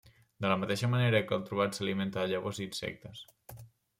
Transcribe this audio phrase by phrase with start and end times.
[0.43, 3.23] De la mateixa manera que el trobat s'alimenta de llavors i insectes.